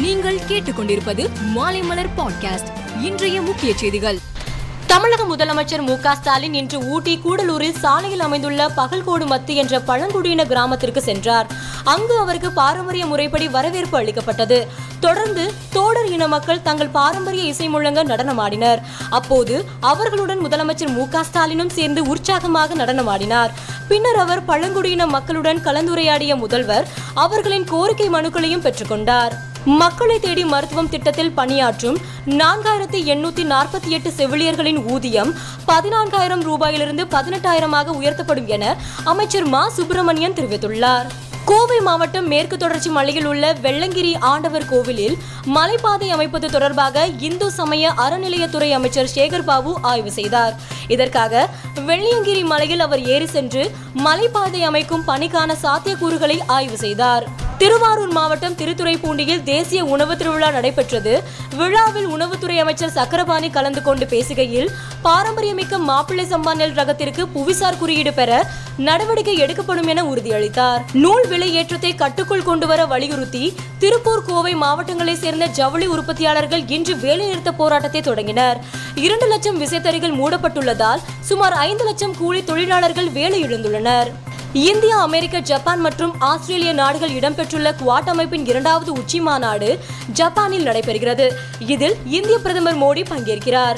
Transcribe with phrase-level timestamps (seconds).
[0.00, 4.18] நீங்கள் கேட்டுக்கொண்டிருப்பது மாலைமலர் பாட்காஸ்ட் இன்றைய முக்கிய செய்திகள்.
[4.86, 11.46] தமிழக முதலமைச்சர் மு ஸ்டாலின் இன்று ஊட்டி கூடலூரில் சாலையில் அமைந்துள்ள பகல்கோடு மத்து என்ற பழங்குடியின கிராமத்திற்கு சென்றார்.
[11.84, 14.68] அங்கு அவருக்கு பாரம்பரிய முறைப்படி வரவேற்பு அளிக்கப்பட்டது.
[15.00, 18.80] தொடர்ந்து தோடர் இன மக்கள் தங்கள் பாரம்பரிய இசை முழங்க நடனமாடினர்.
[19.10, 23.50] அப்போது அவர்களுடன் முதலமைச்சர் மு ஸ்டாலினும் சேர்ந்து உற்சாகமாக நடனமாடினார்.
[23.88, 29.48] பின்னர் அவர் பழங்குடியின மக்களுடன் கலந்துரையாடிய முதல்வர் அவர்களின் கோரிக்கை மனுக்களையும் பெற்றுக்கொண்டார்.
[29.64, 35.34] மக்களை தேடி மருத்துவம் திட்டத்தில் பணியாற்றும் நான்காயிரத்தி எண்ணூத்தி நாற்பத்தி எட்டு செவிலியர்களின் ஊதியம்
[35.66, 39.68] பதினான்காயிரம் ரூபாயிலிருந்து பதினெட்டாயிரமாக உயர்த்தப்படும் என அமைச்சர் மா.
[39.68, 41.06] சுப்பிரமணியன் தெரிவித்துள்ளார்.
[41.44, 45.16] கோவை மாவட்டம் மேற்கு தொடர்ச்சி மலையில் உள்ள வெள்ளங்கிரி ஆண்டவர் கோவிலில்
[45.46, 50.54] மலைப்பாதை அமைப்பது தொடர்பாக இந்து சமய அறநிலையத்துறை அமைச்சர் சேகர் பாபு ஆய்வு செய்தார்.
[50.88, 53.70] இதற்காக வெள்ளியங்கிரி மலையில் அவர் ஏறி சென்று
[54.04, 57.48] மலைப்பாதை அமைக்கும் பணிக்கான சாத்தியக்கூறுகளை ஆய்வு செய்தார்.
[57.60, 61.12] திருவாரூர் மாவட்டம் திருத்துறைப்பூண்டியில் தேசிய உணவு திருவிழா நடைபெற்றது.
[61.58, 64.70] விழாவில் உணவுத்துறை அமைச்சர் சக்கரபாணி கலந்து கொண்டு பேசுகையில்
[65.06, 68.30] பாரம்பரியமிக்க மாப்பிள்ளை சம்பா நெல் ரகத்திற்கு புவிசார் குறியீடு பெற
[68.88, 70.80] நடவடிக்கை எடுக்கப்படும் என உறுதியளித்தார்.
[71.04, 73.44] நூல் விலை ஏற்றத்தை கட்டுக்குள் கொண்டு வர வலியுறுத்தி
[73.84, 78.58] திருப்பூர் கோவை மாவட்டங்களை சேர்ந்த ஜவுளி உற்பத்தியாளர்கள் இன்று வேலைநிறுத்த போராட்டத்தை தொடங்கினர்.
[79.04, 84.10] இரண்டு லட்சம் விசைத்தறிகள் மூடப்பட்டுள்ளதால் சுமார் ஐந்து லட்சம் கூலி தொழிலாளர்கள் வேலை இழந்துள்ளனர்
[84.52, 89.78] இந்தியா அமெரிக்கா ஜப்பான் மற்றும் ஆஸ்திரேலிய நாடுகள் இடம்பெற்றுள்ள குவாட் அமைப்பின் இரண்டாவது உச்சி மாநாடு
[90.12, 91.30] ஜப்பானில் நடைபெறுகிறது.
[91.58, 93.76] இதில் இந்திய பிரதமர் மோடி பங்கேற்கிறார்.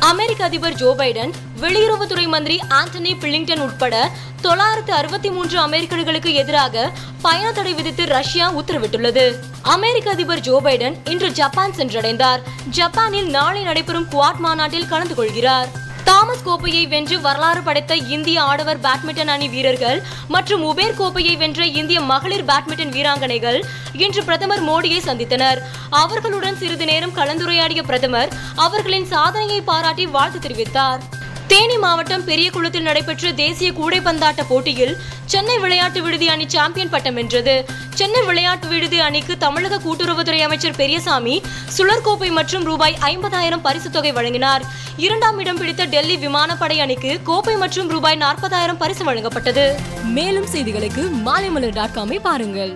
[0.00, 4.10] அமெரிக்க அதிபர் ஜோ பைடன் வெளியுறவுத்துறை மந்திரி ஆண்டனி பிளிங்டன் உட்பட
[4.40, 6.90] தொள்ளாயிரத்து அறுபத்தி மூன்று அமெரிக்கர்களுக்கு எதிராக
[7.22, 9.38] பயண தடை விதித்து ரஷ்யா உத்தரவிட்டுள்ளது.
[9.62, 12.40] அமெரிக்க அதிபர் ஜோ பைடன் இன்று ஜப்பான் சென்றடைந்தார்.
[12.70, 15.68] ஜப்பானில் நாளை நடைபெறும் குவாட் மாநாட்டில் கலந்து கொள்கிறார்.
[16.10, 19.98] தாமஸ் கோப்பையை வென்று வரலாறு படைத்த இந்திய ஆடவர் பேட்மிண்டன் அணி வீரர்கள்
[20.34, 23.58] மற்றும் உபேர் கோப்பையை வென்ற இந்திய மகளிர் பேட்மிண்டன் வீராங்கனைகள்
[24.04, 25.60] இன்று பிரதமர் மோடியை சந்தித்தனர்.
[26.02, 28.34] அவர்களுடன் சிறிது நேரம் கலந்துரையாடிய பிரதமர்
[28.66, 31.00] அவர்களின் சாதனையை பாராட்டி வாழ்த்து தெரிவித்தார்.
[31.50, 34.92] தேனி மாவட்டம் பெரிய குளத்தில் நடைபெற்ற தேசிய கூடைப்பந்தாட்ட போட்டியில்
[35.32, 37.54] சென்னை விளையாட்டு விடுதி அணி சாம்பியன் பட்டம் வென்றது.
[37.94, 41.42] சென்னை விளையாட்டு விடுதி அணிக்கு தமிழக கூட்டுறவுத்துறை அமைச்சர் பெரியசாமி
[41.76, 44.62] சுழற்கோப்பை மற்றும் ரூபாய் ஐம்பதாயிரம் பரிசு தொகை வழங்கினார்.
[44.96, 49.66] இரண்டாம் இடம் பிடித்த டெல்லி விமானப்படை அணிக்கு கோப்பை மற்றும் ரூபாய் நாற்பதாயிரம் பரிசு வழங்கப்பட்டது.
[50.18, 52.74] மேலும் செய்திகளுக்கு மாலைமலர் டாட் காமை பாருங்கள்.